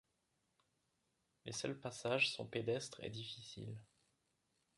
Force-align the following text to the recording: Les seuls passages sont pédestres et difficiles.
Les 1.45 1.51
seuls 1.51 1.79
passages 1.79 2.31
sont 2.33 2.47
pédestres 2.47 3.03
et 3.03 3.11
difficiles. 3.11 3.77